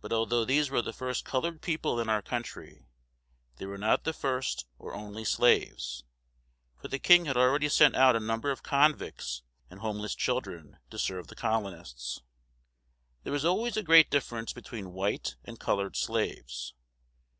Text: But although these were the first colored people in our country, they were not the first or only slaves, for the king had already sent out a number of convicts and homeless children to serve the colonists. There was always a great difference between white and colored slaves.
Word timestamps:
But 0.00 0.12
although 0.12 0.44
these 0.44 0.68
were 0.68 0.82
the 0.82 0.92
first 0.92 1.24
colored 1.24 1.62
people 1.62 2.00
in 2.00 2.08
our 2.08 2.22
country, 2.22 2.88
they 3.58 3.66
were 3.66 3.78
not 3.78 4.02
the 4.02 4.12
first 4.12 4.66
or 4.80 4.92
only 4.92 5.24
slaves, 5.24 6.02
for 6.76 6.88
the 6.88 6.98
king 6.98 7.26
had 7.26 7.36
already 7.36 7.68
sent 7.68 7.94
out 7.94 8.16
a 8.16 8.18
number 8.18 8.50
of 8.50 8.64
convicts 8.64 9.42
and 9.70 9.78
homeless 9.78 10.16
children 10.16 10.78
to 10.90 10.98
serve 10.98 11.28
the 11.28 11.36
colonists. 11.36 12.20
There 13.22 13.32
was 13.32 13.44
always 13.44 13.76
a 13.76 13.84
great 13.84 14.10
difference 14.10 14.52
between 14.52 14.92
white 14.92 15.36
and 15.44 15.56
colored 15.60 15.94
slaves. 15.94 16.74